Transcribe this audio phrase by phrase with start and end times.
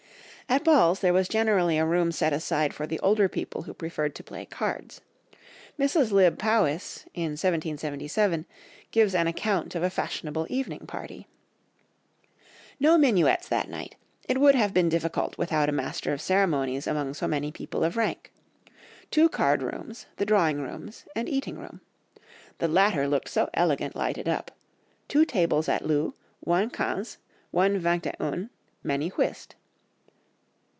[0.49, 4.13] At balls there was generally a room set aside for the older people who preferred
[4.15, 4.99] to play cards.
[5.79, 6.11] Mrs.
[6.11, 8.45] Lybbe Powys, in 1777,
[8.91, 11.25] gives an account of a fashionable evening party—
[12.81, 13.95] "No minuets that night;
[14.27, 17.95] it would have been difficult without a master of ceremonies among so many people of
[17.95, 18.33] rank.
[19.09, 21.79] Two card rooms, the drawing rooms and eating room.
[22.57, 24.51] The latter looked so elegant lighted up;
[25.07, 27.19] two tables at loo, one quinze,
[27.51, 28.49] one vingt et une,
[28.83, 29.55] many whist.